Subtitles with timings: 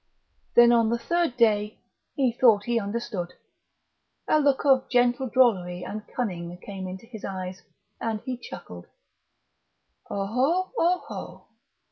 [0.55, 1.77] Then on the third day
[2.15, 3.33] he thought he understood.
[4.27, 7.61] A look of gentle drollery and cunning came into his eyes,
[7.99, 8.87] and he chuckled.
[10.09, 11.45] "Oho, oho!...